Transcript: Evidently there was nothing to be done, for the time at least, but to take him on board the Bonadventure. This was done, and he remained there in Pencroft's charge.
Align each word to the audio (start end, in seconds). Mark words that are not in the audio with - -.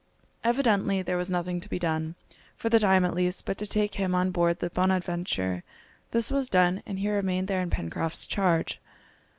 Evidently 0.43 1.03
there 1.03 1.15
was 1.15 1.29
nothing 1.29 1.59
to 1.59 1.69
be 1.69 1.77
done, 1.77 2.15
for 2.57 2.69
the 2.69 2.79
time 2.79 3.05
at 3.05 3.13
least, 3.13 3.45
but 3.45 3.55
to 3.59 3.67
take 3.67 3.93
him 3.93 4.15
on 4.15 4.31
board 4.31 4.57
the 4.57 4.71
Bonadventure. 4.71 5.63
This 6.09 6.31
was 6.31 6.49
done, 6.49 6.81
and 6.87 6.97
he 6.97 7.11
remained 7.11 7.47
there 7.47 7.61
in 7.61 7.69
Pencroft's 7.69 8.25
charge. 8.25 8.79